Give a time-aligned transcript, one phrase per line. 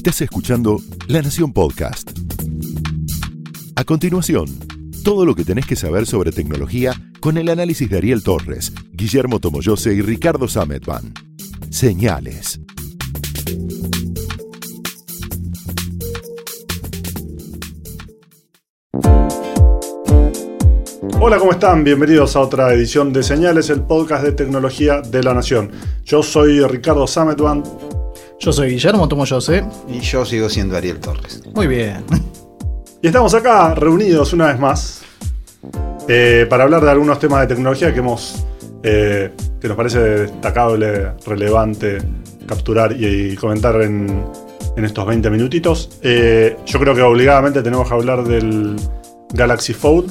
[0.00, 2.10] Estás escuchando La Nación Podcast.
[3.76, 4.46] A continuación,
[5.04, 9.40] todo lo que tenés que saber sobre tecnología con el análisis de Ariel Torres, Guillermo
[9.40, 11.12] Tomoyose y Ricardo Sametban.
[11.68, 12.62] Señales.
[21.20, 21.84] Hola, ¿cómo están?
[21.84, 25.70] Bienvenidos a otra edición de Señales, el podcast de tecnología de la Nación.
[26.04, 27.89] Yo soy Ricardo Sametban.
[28.40, 29.62] Yo soy Guillermo Tomoyose.
[29.86, 31.42] Y yo sigo siendo Ariel Torres.
[31.54, 32.02] Muy bien.
[33.02, 35.02] Y estamos acá reunidos una vez más
[36.08, 38.46] eh, para hablar de algunos temas de tecnología que hemos
[38.82, 39.30] eh,
[39.60, 41.98] que nos parece destacable, relevante
[42.46, 44.24] capturar y, comentar en,
[44.74, 45.98] en, estos 20 minutitos.
[46.02, 48.76] Eh, yo creo que obligadamente tenemos que hablar del
[49.34, 50.10] Galaxy Fold,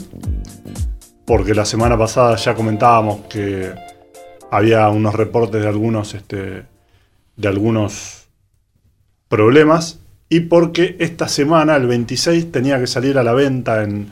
[1.25, 3.73] porque la semana pasada ya comentábamos que
[4.52, 6.64] había unos reportes de algunos, este,
[7.36, 8.19] de algunos
[9.29, 14.11] problemas y porque esta semana, el 26, tenía que salir a la venta en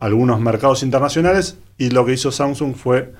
[0.00, 3.12] algunos mercados internacionales y lo que hizo Samsung fue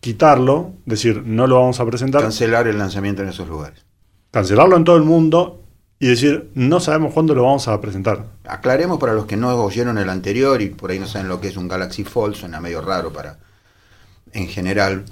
[0.00, 2.22] quitarlo, decir, no lo vamos a presentar.
[2.22, 3.84] Cancelar el lanzamiento en esos lugares.
[4.30, 5.62] Cancelarlo en todo el mundo
[5.98, 8.24] y decir, no sabemos cuándo lo vamos a presentar.
[8.44, 11.48] Aclaremos para los que no oyeron el anterior y por ahí no saben lo que
[11.48, 13.38] es un Galaxy Fold, suena medio raro para
[14.32, 15.04] en general,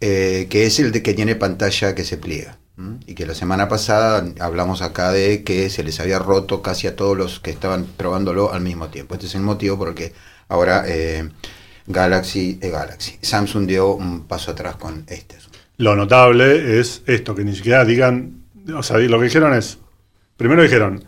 [0.00, 2.59] eh, que es el de que tiene pantalla que se pliega.
[3.06, 6.96] Y que la semana pasada hablamos acá de que se les había roto casi a
[6.96, 9.14] todos los que estaban probándolo al mismo tiempo.
[9.14, 10.12] Este es el motivo por el que
[10.48, 11.28] ahora eh,
[11.86, 15.36] Galaxy, eh, Galaxy, Samsung dio un paso atrás con este.
[15.76, 18.42] Lo notable es esto, que ni siquiera digan,
[18.76, 19.78] o sea, lo que dijeron es,
[20.36, 21.02] primero dijeron,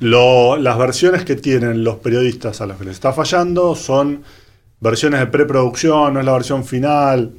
[0.00, 4.22] las versiones que tienen los periodistas a los que les está fallando son
[4.80, 7.32] versiones de preproducción, no es la versión final.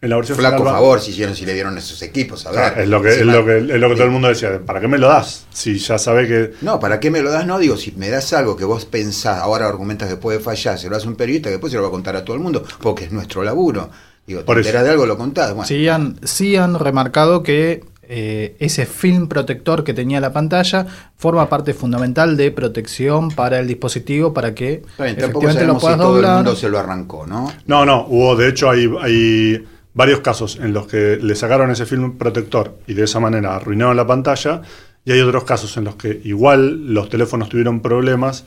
[0.00, 2.78] En la versión Flaco favor si hicieron, si le dieron esos equipos, a ver.
[2.78, 4.86] es lo que, es lo que, es lo que todo el mundo decía, ¿para qué
[4.86, 5.46] me lo das?
[5.50, 6.52] Si ya sabe que.
[6.60, 7.44] No, ¿para qué me lo das?
[7.46, 10.88] No, digo, si me das algo que vos pensás, ahora argumentas que puede fallar, se
[10.88, 12.62] lo hace un periodista, que después se lo va a contar a todo el mundo,
[12.80, 13.90] porque es nuestro laburo.
[14.24, 15.52] Digo, te enteras de algo, lo contás.
[15.52, 15.66] Bueno.
[15.66, 20.86] Sí, han, sí han remarcado que eh, ese film protector que tenía la pantalla
[21.16, 26.20] forma parte fundamental de protección para el dispositivo para que efectivamente lo puedas si todo
[26.20, 27.52] el mundo se lo arrancó, ¿no?
[27.66, 31.86] No, no, hubo, de hecho hay, hay varios casos en los que le sacaron ese
[31.86, 34.62] film protector y de esa manera arruinaron la pantalla,
[35.04, 38.44] y hay otros casos en los que igual los teléfonos tuvieron problemas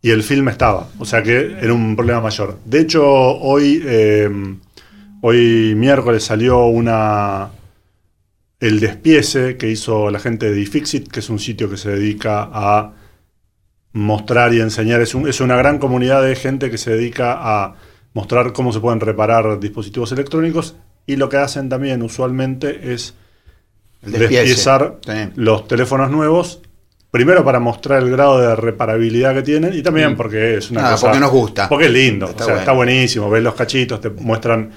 [0.00, 2.58] y el film estaba, o sea que era un problema mayor.
[2.64, 4.30] De hecho, hoy, eh,
[5.20, 7.50] hoy miércoles salió una
[8.60, 12.48] el despiece que hizo la gente de iFixit, que es un sitio que se dedica
[12.52, 12.92] a
[13.92, 17.74] mostrar y enseñar, es, es una gran comunidad de gente que se dedica a
[18.16, 23.12] mostrar cómo se pueden reparar dispositivos electrónicos y lo que hacen también usualmente es
[24.00, 25.00] despiezar
[25.34, 26.62] los teléfonos nuevos.
[27.10, 30.16] Primero para mostrar el grado de reparabilidad que tienen y también mm.
[30.16, 31.08] porque es una cosa.
[31.08, 31.68] Porque nos gusta.
[31.68, 32.30] Porque es lindo.
[32.30, 33.28] Está, o sea, está buenísimo.
[33.28, 34.70] Ves los cachitos, te muestran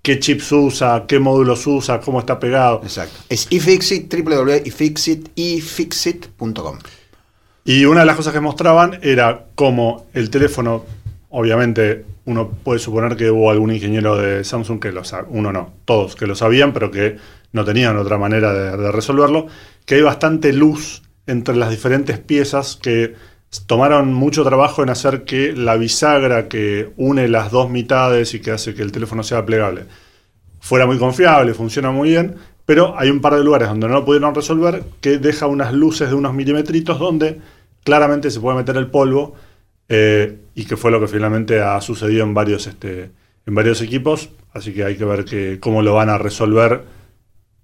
[0.00, 2.80] qué chips usa, qué módulos usa, cómo está pegado.
[2.82, 3.18] Exacto.
[3.28, 6.78] Es iFixit, www.ifixit.com.
[7.66, 10.86] Y una de las cosas que mostraban era cómo el teléfono,
[11.32, 15.72] obviamente uno puede suponer que hubo algún ingeniero de Samsung que lo sabe, uno no,
[15.84, 17.16] todos que lo sabían, pero que
[17.52, 19.46] no tenían otra manera de, resolverlo,
[19.84, 23.14] que hay bastante luz entre las diferentes piezas que
[23.66, 28.50] tomaron mucho trabajo en hacer que la bisagra que une las dos mitades y que
[28.50, 29.84] hace que el teléfono sea plegable.
[30.60, 34.04] Fuera muy confiable, funciona muy bien, pero hay un par de lugares donde no lo
[34.04, 37.40] pudieron resolver que deja unas luces de unos milimetritos donde
[37.84, 39.34] claramente se puede meter el polvo
[39.94, 43.10] eh, y que fue lo que finalmente ha sucedido en varios, este,
[43.44, 46.84] en varios equipos, así que hay que ver que, cómo lo van a resolver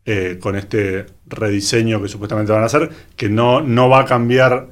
[0.04, 4.68] eh, con este rediseño que supuestamente van a hacer, que no, no va a cambiar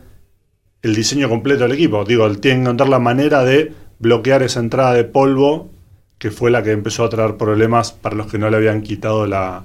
[0.83, 4.93] el diseño completo del equipo, digo, tienen que encontrar la manera de bloquear esa entrada
[4.93, 5.71] de polvo
[6.19, 9.27] que fue la que empezó a traer problemas para los que no le habían quitado
[9.27, 9.65] la,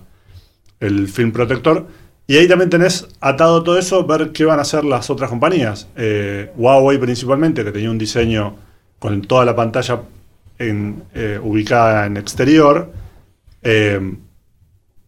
[0.79, 1.88] el film protector
[2.31, 5.90] y ahí también tenés atado todo eso, ver qué van a hacer las otras compañías.
[5.97, 8.56] Eh, Huawei principalmente, que tenía un diseño
[9.00, 10.03] con toda la pantalla
[10.58, 12.90] eh, ubicada en exterior,
[13.61, 14.00] eh,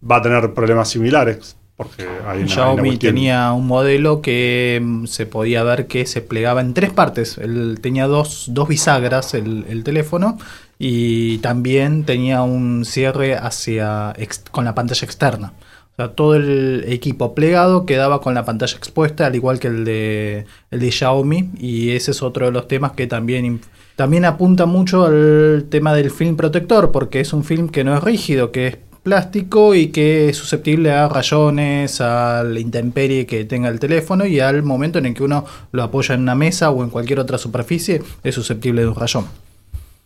[0.04, 1.56] va a tener problemas similares.
[1.78, 6.74] Porque hay Xiaomi tenía un modelo que mm, se podía ver que se plegaba en
[6.74, 7.38] tres partes.
[7.38, 10.38] Él tenía dos, dos bisagras el, el teléfono
[10.78, 14.14] y también tenía un cierre hacia
[14.52, 15.54] con la pantalla externa.
[15.94, 19.86] O sea, todo el equipo plegado quedaba con la pantalla expuesta, al igual que el
[19.86, 21.52] de, el de Xiaomi.
[21.60, 23.62] Y ese es otro de los temas que también,
[23.96, 28.04] también apunta mucho al tema del film protector, porque es un film que no es
[28.04, 33.70] rígido, que es plástico y que es susceptible a rayones, a la intemperie que tenga
[33.70, 36.84] el teléfono y al momento en el que uno lo apoya en una mesa o
[36.84, 39.26] en cualquier otra superficie es susceptible de un rayón.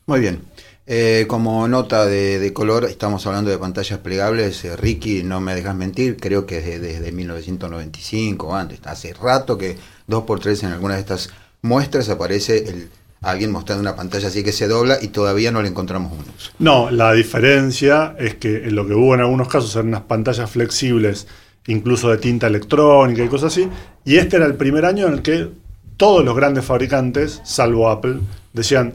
[0.07, 0.41] Muy bien.
[0.89, 4.63] Eh, como nota de, color, estamos hablando de pantallas plegables.
[4.63, 8.79] Eh, Ricky, no me dejas mentir, creo que desde, desde 1995 o antes.
[8.85, 11.29] Hace rato que dos por tres en alguna de estas
[11.61, 12.87] muestras aparece
[13.21, 16.51] alguien mostrando una pantalla así que se dobla y todavía no le encontramos un uso.
[16.59, 20.49] No, la diferencia es que en lo que hubo en algunos casos eran unas pantallas
[20.49, 21.27] flexibles,
[21.65, 23.67] incluso de tinta electrónica y cosas así,
[24.05, 25.49] y este era el primer año en el que
[25.97, 28.19] todos los grandes fabricantes, salvo Apple,
[28.53, 28.93] decían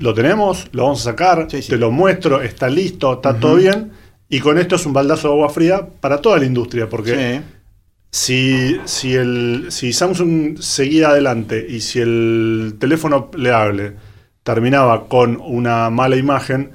[0.00, 3.92] lo tenemos, lo vamos a sacar, te lo muestro, está listo, está todo bien.
[4.30, 7.42] Y con esto es un baldazo de agua fría para toda la industria, porque
[8.10, 13.96] si, si, el, si Samsung seguía adelante y si el teléfono pleable
[14.42, 16.70] terminaba con una mala imagen,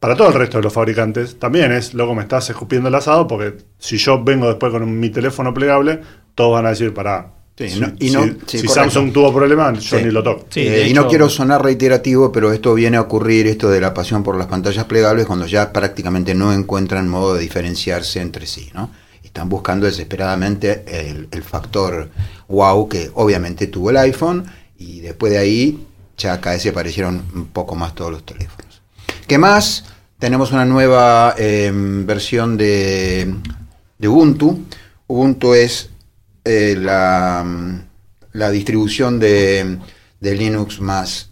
[0.00, 3.28] para todo el resto de los fabricantes también es, loco, me estás escupiendo el asado,
[3.28, 6.00] porque si yo vengo después con mi teléfono plegable,
[6.34, 10.46] todos van a decir, para si, Samsung tuvo problemas, yo ni lo toco.
[10.54, 14.22] Eh, y no quiero sonar reiterativo, pero esto viene a ocurrir, esto de la pasión
[14.22, 18.70] por las pantallas plegables, cuando ya prácticamente no encuentran modo de diferenciarse entre sí.
[18.72, 18.90] ¿no?
[19.22, 20.84] Están buscando desesperadamente
[21.30, 22.08] el, factor
[22.48, 24.44] wow que obviamente tuvo el iPhone
[24.78, 25.86] y después de ahí
[26.16, 28.80] ya cada vez se parecieron un poco más todos los teléfonos.
[29.26, 29.84] ¿Qué más?
[30.18, 33.34] Tenemos una nueva em, versión de,
[33.98, 34.60] de Ubuntu.
[35.06, 35.89] Ubuntu es
[36.44, 37.44] eh, la,
[38.32, 39.78] la, distribución de,
[40.20, 41.30] de, Linux más,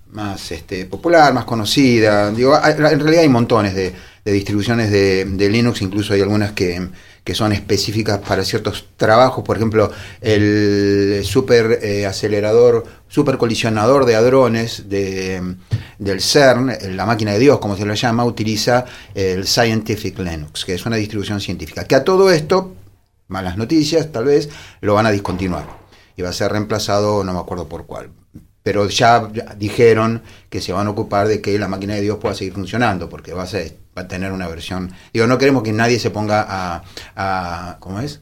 [0.50, 2.30] este, popular, más conocida.
[2.30, 3.94] Digo, en realidad hay montones de,
[4.24, 6.88] distribuciones de, Linux, incluso hay algunas que,
[7.32, 9.90] son específicas para ciertos trabajos, por ejemplo,
[10.22, 15.56] el super eh, acelerador, super colisionador de hadrones de,
[15.98, 20.74] del CERN, la máquina de Dios, como se lo llama, utiliza el Scientific Linux, que
[20.74, 21.84] es una distribución científica.
[21.84, 22.77] Que a todo esto
[23.28, 25.66] malas noticias, tal vez, lo van a discontinuar.
[26.16, 28.10] Y va a ser reemplazado, no me acuerdo por cuál.
[28.62, 32.34] Pero ya dijeron que se van a ocupar de que la máquina de Dios pueda
[32.34, 34.92] seguir funcionando, porque va a, ser, va a tener una versión.
[35.12, 36.82] Digo, no queremos que nadie se ponga a,
[37.14, 38.20] a ¿cómo es?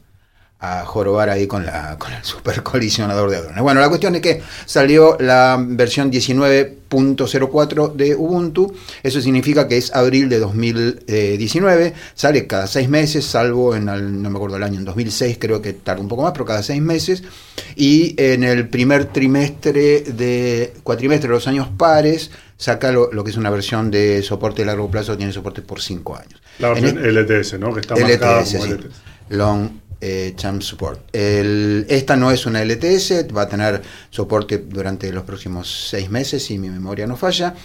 [0.59, 3.61] A jorobar ahí con, la, con el super colisionador de hadrones.
[3.61, 8.73] Bueno, la cuestión es que salió la versión 19.04 de Ubuntu,
[9.03, 14.31] eso significa que es abril de 2019, sale cada seis meses, salvo en, el, no
[14.31, 16.81] me acuerdo el año, en 2006 creo que tarda un poco más, pero cada seis
[16.81, 17.23] meses,
[17.75, 23.37] y en el primer trimestre de, cuatrimestre de los años pares, saca lo, que es
[23.37, 26.41] una versión de soporte de largo plazo, tiene soporte por cinco años.
[26.57, 27.71] La versión LTS, ¿no?
[27.71, 28.85] Que está LTS, como LTS.
[29.29, 31.09] Long eh, Champ Support.
[31.13, 36.59] esta no es una LTS, va a tener soporte durante los próximos seis meses, si
[36.59, 37.55] mi memoria no falla.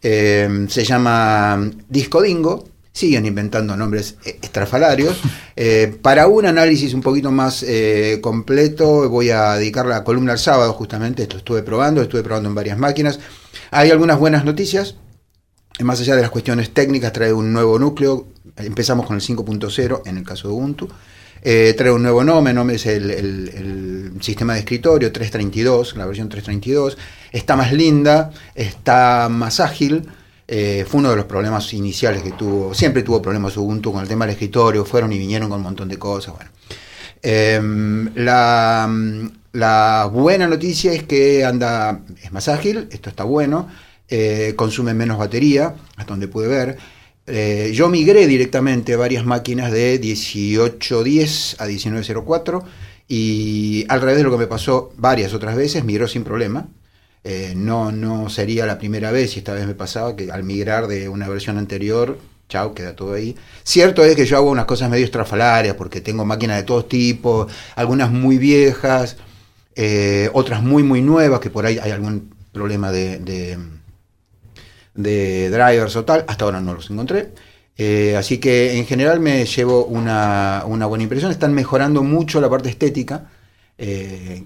[0.00, 2.68] Eh, se llama Disco Dingo.
[2.92, 5.20] Siguen inventando nombres eh, estrafalarios.
[6.02, 7.64] para un análisis un poquito más
[8.20, 11.24] completo, voy a dedicar la columna al sábado, justamente.
[11.24, 13.18] Esto estuve probando, estuve probando en varias máquinas.
[13.70, 14.94] Hay algunas buenas noticias.
[15.80, 18.28] Más allá de las cuestiones técnicas, trae un nuevo núcleo.
[18.56, 20.88] Empezamos con el 5.0 en el caso de Ubuntu.
[21.46, 26.96] Eh, trae un nuevo nombre, es el, sistema de escritorio 332, la versión 332.
[27.30, 30.08] Está más linda, está más ágil.
[30.48, 32.72] Eh, fue uno de los problemas iniciales que tuvo.
[32.72, 34.86] Siempre tuvo problemas Ubuntu con el tema del escritorio.
[34.86, 36.34] Fueron y vinieron con un montón de cosas.
[36.34, 36.50] Bueno.
[37.26, 38.88] Em, la,
[39.52, 43.68] la, buena noticia es que anda, es más ágil, esto está bueno,
[44.10, 46.76] eh, consume menos batería, hasta donde pude ver.
[47.26, 52.62] Eh, yo migré directamente varias máquinas de 1810 a 1904
[53.08, 56.68] y al revés de lo que me pasó varias otras veces, migró sin problema.
[57.24, 60.86] Eh, no, no sería la primera vez y esta vez me pasaba que al migrar
[60.86, 62.18] de una versión anterior,
[62.50, 63.34] chao, queda todo ahí.
[63.62, 67.50] Cierto es que yo hago unas cosas medio estrafalarias porque tengo máquinas de todos tipos,
[67.76, 69.16] algunas muy viejas,
[69.76, 73.58] eh, otras muy, muy nuevas, que por ahí hay algún problema de
[74.94, 77.32] drivers o tal, hasta ahora no los encontré.
[77.76, 81.30] Eh, así que en general me llevo una, buena impresión.
[81.30, 83.30] Están mejorando mucho la parte estética.
[83.76, 84.44] Eh,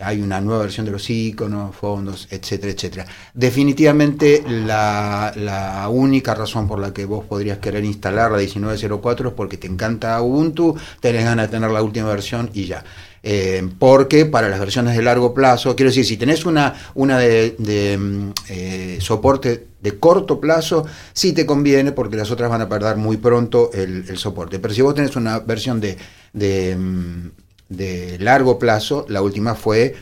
[0.00, 3.06] hay una nueva versión de los iconos, fondos, etcétera, etcétera.
[3.34, 9.34] Definitivamente la, la, única razón por la que vos podrías querer instalar la 1904 es
[9.34, 12.84] porque te encanta Ubuntu, tenés ganas de tener la última versión y ya.
[13.30, 17.98] Eh, porque para las versiones de largo plazo, quiero decir, si tenés una, una de,
[17.98, 22.96] mm, eh, soporte de corto plazo, sí te conviene porque las otras van a perder
[22.96, 24.58] muy pronto el, soporte.
[24.58, 25.98] Pero si vos tenés una versión de,
[26.32, 27.30] de, mm,
[27.68, 29.94] de largo plazo, la última fue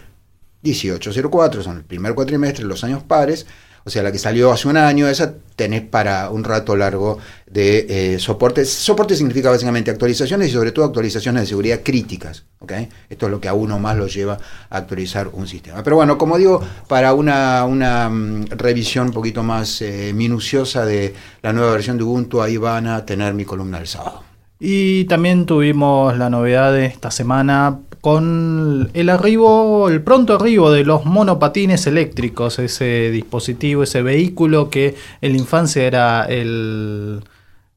[0.62, 3.44] 1804, son el primer cuatrimestre, los años pares,
[3.86, 7.86] O sea, la que salió hace un año, esa tenés para un rato largo de
[7.88, 8.64] eh, soporte.
[8.64, 12.42] Soporte significa básicamente actualizaciones y sobre todo actualizaciones de seguridad críticas.
[12.58, 12.72] ¿ok?
[13.08, 14.38] Esto es lo que a uno más lo lleva
[14.70, 15.84] a actualizar un sistema.
[15.84, 21.14] Pero bueno, como digo, para una, una mm, revisión un poquito más eh, minuciosa de
[21.42, 24.24] la nueva versión de Ubuntu, ahí van a tener mi columna del sábado.
[24.58, 30.84] Y también tuvimos la novedad de esta semana con el arribo, el pronto arribo de
[30.84, 37.20] los monopatines eléctricos, ese dispositivo, ese vehículo que en la infancia era el,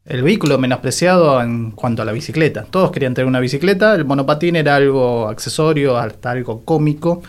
[0.05, 2.63] el vehículo menospreciado en cuanto a la bicicleta.
[2.69, 7.23] Todos querían tener una bicicleta, el monopatín era algo accesorio, hasta algo cómico,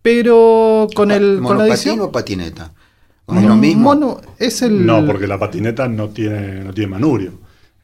[0.00, 2.70] pero con el con la ¿Monopatín edición- o patineta?
[3.36, 3.82] ¿Es lo mismo?
[3.96, 7.32] Mono- es el No, porque la patineta no tiene, no tiene manubrio.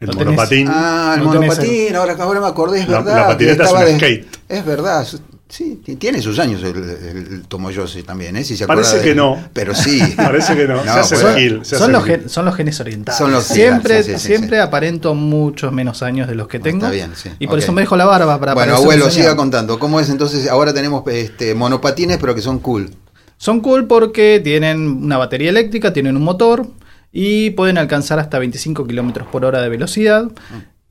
[0.00, 0.68] El No tenés- monopatín.
[0.70, 3.16] Ah, el No monopatín, ahora, ahora me acordé, es La- verdad.
[3.16, 4.26] la patineta es un de- skate.
[4.48, 5.06] Es verdad,
[5.48, 8.42] sí, ti- tiene sus años el, el, el Tomoyoshi también, ¿eh?
[8.44, 9.36] Si se Parece que no.
[9.52, 10.00] Pero sí.
[10.16, 10.82] Parece que no.
[10.82, 12.30] Se hace pues, el gil, se son, hace los el gen- gil.
[12.30, 13.18] son los genes orientales.
[13.18, 14.62] Son los- siempre sí, sí, sí, siempre sí.
[14.62, 16.78] aparento muchos menos años de los que tengo.
[16.86, 17.28] Está bien, sí.
[17.38, 19.24] Y por eso me dejo la barba para bueno, abuelo, señor.
[19.26, 19.78] siga contando.
[19.78, 20.48] ¿Cómo es entonces?
[20.48, 22.90] Ahora tenemos este, monopatines, pero que son cool.
[23.36, 26.66] Son cool porque tienen una batería eléctrica, tienen un motor
[27.12, 30.30] y pueden alcanzar hasta 25 kilómetros por hora de velocidad.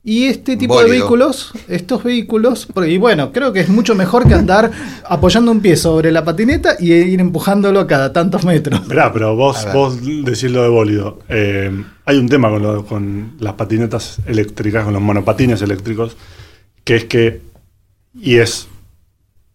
[0.02, 4.32] Y este tipo de vehículos, estos vehículos, y bueno, creo que es mucho mejor que
[4.32, 4.70] andar
[5.06, 8.80] apoyando un pie sobre la patineta y ir empujándolo cada tantos metros.
[8.80, 11.18] Esperá, pero vos, vos decís lo de bólido.
[11.28, 16.16] Eh, hay un tema con, lo- con las patinetas eléctricas, con los monopatines eléctricos,
[16.82, 17.42] que es que,
[18.18, 18.68] y es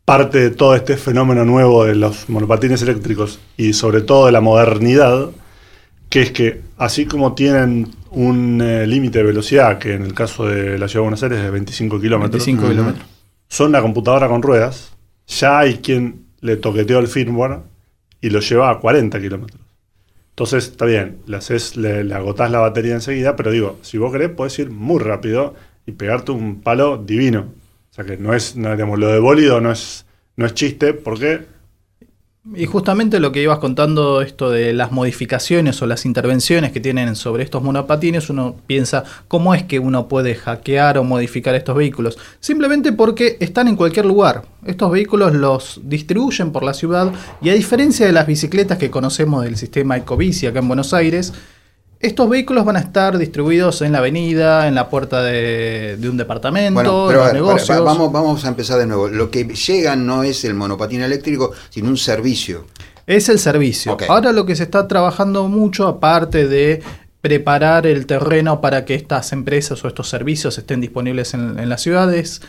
[0.05, 4.41] parte de todo este fenómeno nuevo de los monopatines eléctricos y sobre todo de la
[4.41, 5.29] modernidad,
[6.15, 10.45] que es que así como tienen un eh, límite de velocidad, que en el caso
[10.45, 13.05] de la ciudad de Buenos Aires es de 25 kilómetros, 25 kilómetros.
[13.49, 14.95] son una computadora con ruedas,
[15.27, 17.59] ya hay quien le toqueteó el firmware
[18.21, 19.61] y lo lleva a 40 kilómetros.
[20.29, 24.13] Entonces, está bien, le, haces, le, le agotás la batería enseguida, pero digo, si vos
[24.13, 25.53] querés, podés ir muy rápido
[25.85, 27.51] y pegarte un palo divino.
[27.91, 30.05] O sea que no es, no, digamos, lo de bólido no es,
[30.37, 31.41] no es chiste, porque
[32.53, 37.15] Y justamente lo que ibas contando, esto de las modificaciones o las intervenciones que tienen
[37.15, 42.19] sobre estos monopatines, uno piensa cómo es que uno puede hackear o modificar estos vehículos.
[42.39, 44.43] Simplemente porque están en cualquier lugar.
[44.63, 47.11] Estos vehículos los distribuyen por la ciudad
[47.41, 51.33] y a diferencia de las bicicletas que conocemos del sistema Ecobici acá en Buenos Aires,
[52.05, 56.17] estos vehículos van a estar distribuidos en la avenida, en la puerta de, de un
[56.17, 57.67] departamento, Bueno, en pero los a ver, negocios.
[57.67, 59.07] para- vamos, vamos a empezar de nuevo.
[59.07, 62.65] Lo que llega no es el monopatín eléctrico, sino un servicio.
[63.07, 63.97] Es el servicio.
[64.09, 66.81] Ahora lo que se está trabajando mucho, aparte de
[67.21, 71.81] preparar el terreno para que estas empresas o estos servicios estén disponibles en, en las
[71.81, 72.41] ciudades,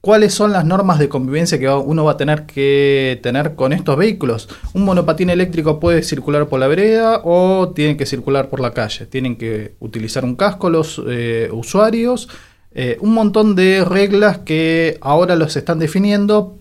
[0.00, 3.96] cuáles son las normas de convivencia que uno va a tener que tener con estos
[3.96, 4.48] vehículos.
[4.72, 9.06] Un monopatín eléctrico puede circular por la vereda o tiene que circular por la calle.
[9.06, 12.28] Tienen que utilizar un casco los eh, usuarios.
[12.72, 16.58] eh, un montón de reglas que ahora los están definiendo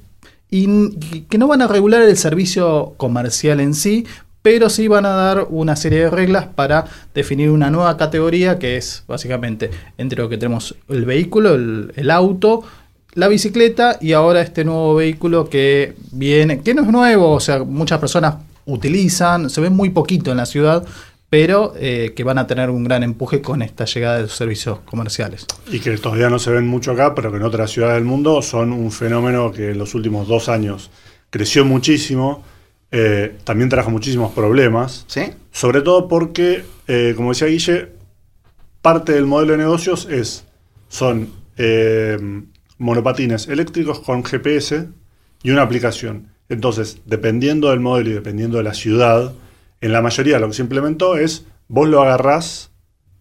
[0.49, 4.05] y que no van a regular el servicio comercial en sí,
[4.41, 8.77] pero sí van a dar una serie de reglas para definir una nueva categoría que
[8.77, 12.63] es básicamente entre lo que tenemos el vehículo, el auto,
[13.15, 17.63] la bicicleta y ahora este nuevo vehículo que viene, que no es nuevo, o sea,
[17.63, 20.85] muchas personas utilizan, se ven muy poquito en la ciudad,
[21.29, 24.79] pero eh, que van a tener un gran empuje con esta llegada de los servicios
[24.85, 25.45] comerciales.
[25.71, 28.41] y que todavía no se ven mucho acá, pero que en otras ciudades del mundo
[28.41, 30.91] son un fenómeno que en los últimos dos años
[31.29, 32.43] creció muchísimo,
[32.91, 35.23] eh, también trajo muchísimos problemas, ¿Sí?
[35.51, 37.89] sobre todo porque, eh, como decía Guille,
[38.81, 40.45] parte del modelo de negocios es,
[40.89, 42.17] son eh,
[42.77, 44.87] monopatines eléctricos con GPS
[45.43, 46.29] y una aplicación.
[46.49, 49.33] Entonces, dependiendo del modelo y dependiendo de la ciudad,
[49.81, 52.69] en la mayoría lo que se implementó es, vos lo agarrás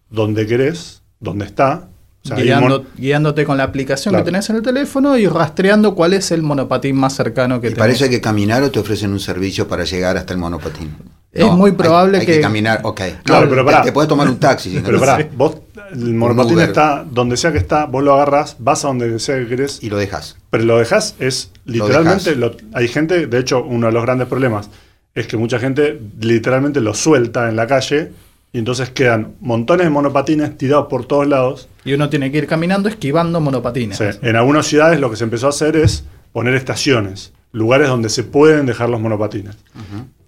[0.09, 1.87] donde querés, donde está.
[2.23, 4.25] O sea, Guiando- guiándote con la aplicación Claro.
[4.25, 7.69] que tenés en el teléfono y rastreando cuál es el monopatín más cercano que Y
[7.71, 7.79] tenés.
[7.79, 10.95] parece que caminar o te ofrecen un servicio para llegar hasta el monopatín.
[11.31, 12.33] Es muy probable hay, hay que...
[12.35, 13.01] que- caminar, ok.
[13.23, 13.83] Claro, No, pero te- pará.
[13.83, 14.69] te, puedes tomar un taxi.
[14.71, 15.57] si no- Pero pará, vos,
[15.91, 19.47] el monopatín está donde sea que está, vos lo agarrás, vas a donde sea que
[19.47, 20.37] querés, Y lo dejas.
[20.49, 22.37] pero lo dejás, es Lo literalmente, dejás.
[22.37, 24.69] lo- hay gente, de hecho, uno de los grandes problemas
[25.13, 28.11] es que mucha gente literalmente lo suelta en la calle
[28.51, 31.67] y entonces quedan montones de monopatines tirados por todos lados.
[31.83, 33.97] Y uno tiene que ir caminando esquivando monopatines.
[33.97, 38.09] Sí, En algunas ciudades lo que se empezó a hacer es poner estaciones, lugares donde
[38.09, 39.55] se pueden dejar los monopatines.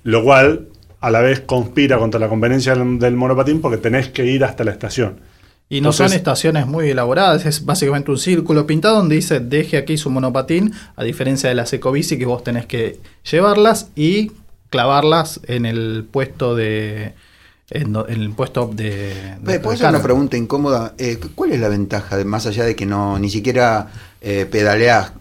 [0.04, 0.68] Lo cual
[1.02, 4.64] a la vez conspira contra la conveniencia del, del monopatín porque tenés que ir hasta
[4.64, 5.20] la estación.
[5.70, 9.78] Y no Entonces- son estaciones muy elaboradas, es básicamente un círculo pintado donde dice deje
[9.78, 14.32] aquí su monopatín, a diferencia de las ecobici que vos tenés que llevarlas y
[14.70, 17.14] clavarlas en el puesto de
[17.70, 19.98] en, el puesto de, de Oye, ¿Puedo hacer carga.
[19.98, 20.94] una pregunta incómoda?
[20.98, 23.90] Eh, ¿Cuál es la ventaja, de, más allá de que no ni siquiera
[24.22, 25.12] eh, pedaleás?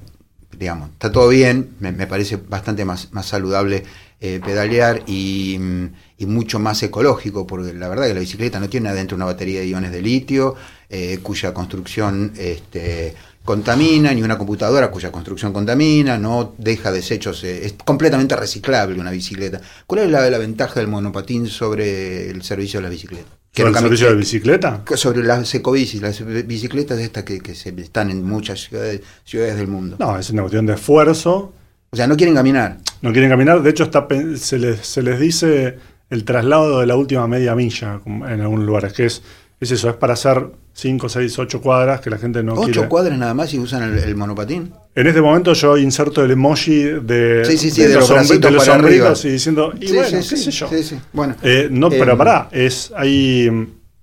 [0.57, 3.83] Digamos, está todo bien, me, me parece bastante más, más saludable
[4.21, 5.87] eh, pedalear y, mm,
[6.19, 9.61] y mucho más ecológico, porque la verdad que la bicicleta no tiene adentro una batería
[9.61, 10.55] de iones de litio,
[10.89, 17.67] eh, cuya construcción este, contamina, ni una computadora cuya construcción contamina, no deja desechos, eh,
[17.67, 19.61] es completamente reciclable una bicicleta.
[19.87, 23.29] ¿Cuál es la, la ventaja del monopatín sobre el servicio de la bicicleta?
[23.53, 24.85] ¿Sobre el servicio de bicicleta?
[24.97, 29.69] sobre las ecobicis, las bicicletas estas que, que se están en muchas ciudades, ciudades del
[29.69, 29.97] mundo.
[29.99, 31.53] No, es una cuestión de esfuerzo.
[31.91, 32.79] O sea, no quieren caminar.
[33.03, 33.63] No quieren caminar.
[33.63, 35.77] De hecho, está, se, les, se les dice
[36.11, 39.23] el traslado de la última media milla en algunos lugares, que es,
[39.61, 42.89] es eso, es para hacer 5, 6, 8 cuadras que la gente no Ocho quiere.
[42.89, 44.73] cuadras nada más y usan el, el monopatín.
[44.95, 48.09] En este momento yo inserto el emoji de, Sí, sí, sí, de los
[48.41, 50.69] de los sombritos y diciendo, y Sí, bueno, sí, qué sé yo.
[51.13, 53.49] Bueno, Eh, no, eh, pero pará, es, hay,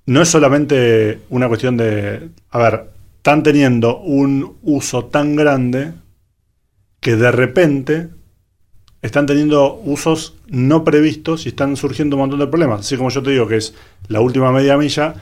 [0.07, 2.85] no es solamente una cuestión de, a ver,
[3.17, 5.93] están teniendo un uso tan grande
[7.03, 8.09] que de repente
[9.03, 12.79] están teniendo usos no previstos y están surgiendo un montón de problemas.
[12.79, 13.75] Así como yo te digo que es
[14.07, 15.15] la última media milla,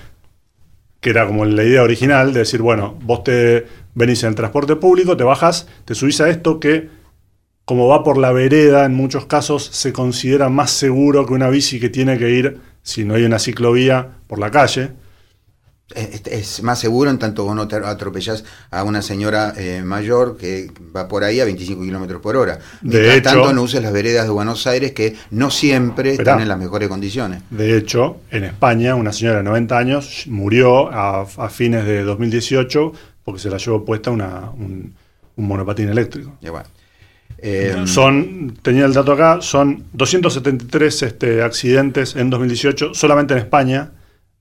[1.00, 5.18] que era como la idea original de decir, bueno, vos te venís en transporte público,
[5.18, 6.90] te bajas, te subís a esto que,
[7.66, 11.80] como va por la vereda, en muchos casos se considera más seguro que una bici
[11.80, 14.92] que tiene que ir, si no hay una ciclovía, por la calle.
[15.96, 20.38] Es, es más seguro en tanto vos no te atropellás a una señora eh, mayor
[20.38, 22.60] que va por ahí a 25 kilómetros por hora.
[22.82, 26.32] De Mientras hecho- tanto, no uses las veredas de Buenos Aires que no siempre Esperá.
[26.32, 27.42] están en las mejores condiciones.
[27.50, 32.94] De hecho, en España, una señora de 90 años murió a, a fines de 2018
[33.24, 34.94] porque se la llevó puesta una, un,
[35.36, 36.36] un monopatín eléctrico.
[36.42, 36.66] Bueno.
[37.44, 43.90] Eh, Son, tenía el dato acá, son 273 este, accidentes en 2018 solamente en España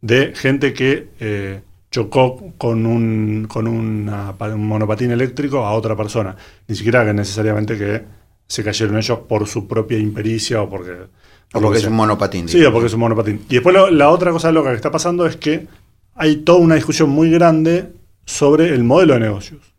[0.01, 6.37] de gente que eh, chocó con, un, con una- un monopatín eléctrico a otra persona.
[6.69, 8.03] Ni siquiera que necesariamente que
[8.47, 10.93] se cayeron ellos por su propia impericia o porque...
[10.93, 11.91] o porque que es sea.
[11.91, 12.49] un monopatín.
[12.49, 13.45] Sí, o porque es un monopatín.
[13.49, 15.67] Y después lo- la otra cosa loca que está pasando es que
[16.15, 17.93] hay toda una discusión muy grande
[18.25, 19.75] sobre el modelo de negocios.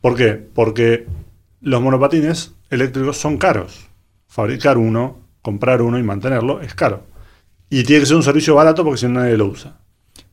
[0.00, 0.32] ¿Por qué?
[0.54, 1.06] Porque
[1.60, 3.86] los monopatines eléctricos son caros.
[4.28, 7.04] Fabricar uno, comprar uno y mantenerlo es caro.
[7.70, 9.76] Y tiene que ser un servicio barato porque si no nadie lo usa.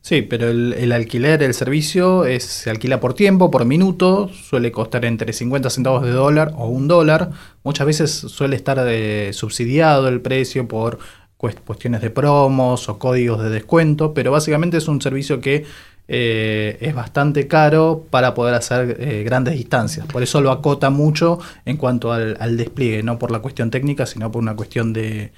[0.01, 5.31] Sí, pero el, alquiler, el servicio, se alquila por tiempo, por minuto, suele costar entre
[5.31, 7.31] 50 centavos de dólar o un dólar.
[7.63, 10.99] Muchas veces suele estar eh, subsidiado el precio por
[11.37, 15.63] cuest- cuestiones de promos o códigos de descuento, pero básicamente es un servicio que
[16.09, 20.05] eh, es bastante caro para poder hacer eh, grandes distancias.
[20.05, 24.29] Por eso lo acota mucho en cuanto al despliegue, no por la cuestión técnica, sino
[24.31, 25.31] por una cuestión de,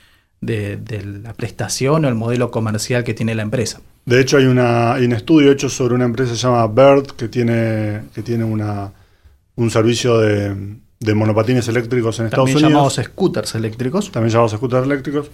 [0.46, 3.82] de- de la prestación o el modelo comercial que tiene la empresa.
[4.06, 7.08] De hecho, hay, una, hay un estudio hecho sobre una empresa que se llama Bird
[7.18, 8.92] que tiene, que tiene una,
[9.56, 10.56] un servicio de,
[11.00, 12.72] de monopatines eléctricos en Estados También Unidos.
[12.72, 14.12] llamados scooters eléctricos.
[14.12, 15.32] también llamados scooters eléctricos,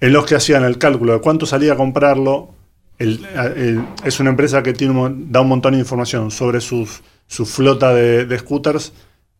[0.00, 2.50] en los que hacían el cálculo de cuánto salía a comprarlo.
[2.98, 3.24] El-
[3.56, 4.94] el- es una empresa que tiene
[5.30, 8.92] da un montón de información sobre sus, su flota de, de scooters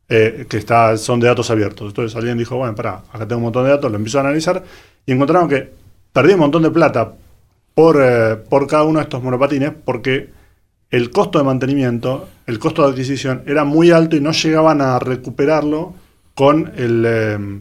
[0.08, 1.88] eh, que está, son de datos abiertos.
[1.88, 4.62] Entonces alguien dijo, bueno, pará, acá tengo un montón de datos, lo empiezo a analizar
[5.06, 5.70] y encontraron que
[6.12, 7.12] perdí un montón de plata
[7.74, 10.30] por, eh, por cada uno de estos monopatines porque
[10.90, 14.98] el costo de mantenimiento, el costo de adquisición era muy alto y no llegaban a
[14.98, 15.94] recuperarlo
[16.34, 17.60] con el, eh,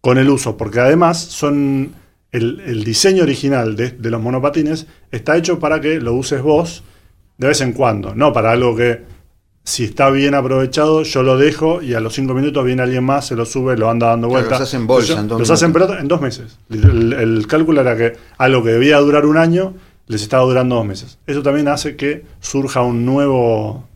[0.00, 1.94] con el uso, porque además son
[2.30, 6.82] el, el diseño original de, de los monopatines está hecho para que lo uses vos
[7.38, 9.00] de vez en cuando, no para algo que
[9.64, 13.26] si está bien aprovechado yo lo dejo y a los cinco minutos viene alguien más,
[13.28, 14.60] se lo sube, lo anda dando Claro, vueltas.
[14.60, 16.58] los hacen bolsa en dos Los hacen pelota en dos meses.
[16.70, 19.74] El, el cálculo era que algo que debía durar un año
[20.08, 21.18] les estaba durando dos meses.
[21.26, 23.86] Eso también hace que surja un nuevo,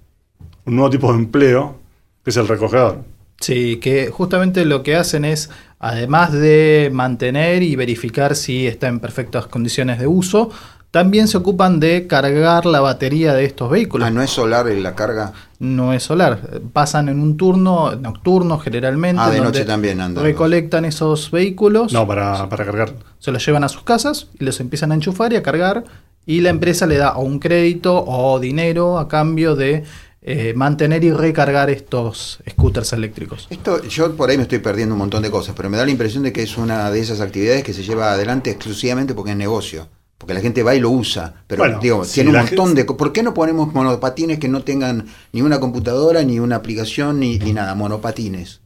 [0.64, 1.78] un nuevo tipo de empleo,
[2.24, 3.02] que es el recogedor.
[3.40, 8.98] Sí, que justamente lo que hacen es, además de mantener y verificar si está en
[9.00, 10.50] perfectas condiciones de uso,
[10.96, 14.08] también se ocupan de cargar la batería de estos vehículos.
[14.08, 15.34] Ah, no es solar en la carga.
[15.58, 16.40] no es solar.
[16.72, 19.20] Pasan en un turno nocturno generalmente.
[19.20, 20.24] Ah, de donde noche también andan.
[20.24, 22.94] Recolectan esos vehículos, No, para, para cargar.
[23.18, 25.84] se los llevan a sus casas y los empiezan a enchufar y a cargar.
[26.24, 29.84] Y la empresa le da o un crédito o dinero a cambio de
[30.22, 33.48] eh, mantener y recargar estos scooters eléctricos.
[33.50, 35.90] Esto, yo por ahí me estoy perdiendo un montón de cosas, pero me da la
[35.90, 39.36] impresión de que es una de esas actividades que se lleva adelante exclusivamente porque es
[39.36, 39.88] negocio.
[40.18, 41.34] Porque la gente va y lo usa.
[41.46, 42.94] Pero Bueno, si tiene un montón gente- de.
[42.94, 47.38] ¿Por qué no ponemos monopatines que no tengan ni una computadora, ni una aplicación, ni,
[47.38, 47.74] ni nada?
[47.74, 48.60] Monopatines.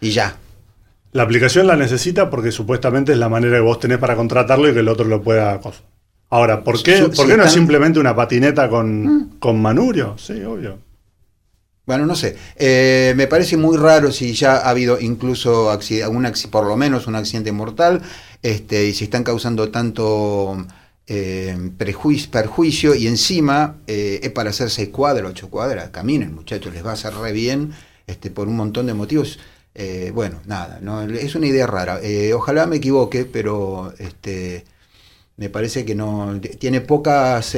[0.00, 0.36] Y ya.
[1.12, 4.74] La aplicación la necesita porque supuestamente es la manera que vos tenés para contratarlo y
[4.74, 5.60] que el otro lo pueda.
[6.30, 10.16] Ahora, ¿por qué, ¿por si qué no es simplemente una patineta con, con manurio?
[10.18, 10.78] Sí, obvio.
[11.86, 12.36] Bueno, no sé.
[12.56, 15.70] Eh, me parece muy raro si ya ha habido incluso
[16.10, 18.02] un por lo menos un accidente mortal,
[18.42, 20.66] este, y si están causando tanto
[21.76, 26.84] prejuicio, perjuicio, y encima eh, es para hacer seis cuadras, ocho cuadras, caminen muchachos, les
[26.84, 27.72] va a hacer re bien,
[28.06, 29.38] este, por un montón de motivos.
[29.74, 32.00] Eh, bueno, nada, no, es una idea rara.
[32.02, 34.64] Eh, ojalá me equivoque, pero este,
[35.36, 37.56] me parece que no tiene pocas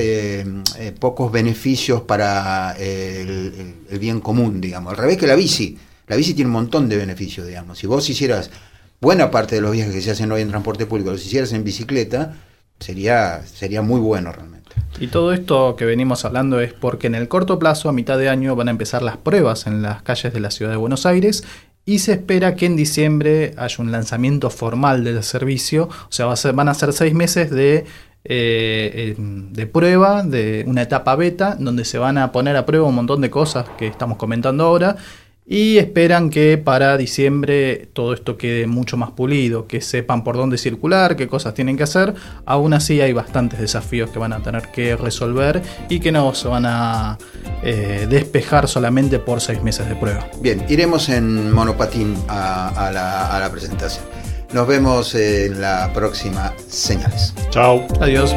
[1.01, 4.93] pocos beneficios para el- el bien común, digamos.
[4.93, 5.79] Al revés que la bici.
[6.07, 7.79] La bici tiene un montón de beneficios, digamos.
[7.79, 8.51] Si vos hicieras
[9.01, 11.65] buena parte de los viajes que se hacen hoy en transporte público, los hicieras en
[11.65, 12.37] bicicleta,
[12.81, 14.61] sería sería muy bueno realmente.
[14.99, 18.29] Y todo esto que venimos hablando es porque en el corto plazo, a mitad de
[18.29, 21.45] año, van a empezar las pruebas en las calles de la ciudad de Buenos Aires
[21.87, 25.85] y se espera que en diciembre haya un lanzamiento formal del servicio.
[25.89, 27.87] O sea, va a ser- van a ser seis meses de, eh,
[28.25, 32.95] eh, de prueba, de una etapa beta, donde se van a poner a prueba un
[32.95, 34.97] montón de cosas que estamos comentando ahora.
[35.53, 40.59] Y esperan que para diciembre todo esto quede mucho más pulido, que sepan por dónde
[40.59, 42.15] circular, qué cosas tienen que hacer.
[42.47, 46.47] Aún así hay bastantes desafíos que van a tener que resolver y que no se
[46.47, 47.19] van a
[47.65, 50.31] eh, despejar solamente por seis meses de prueba.
[50.41, 54.05] Bien, iremos en monopatín a, a la, a la presentación.
[54.53, 57.35] Nos vemos en la próxima Señales.
[57.51, 57.85] Chao.
[58.01, 58.37] Adiós.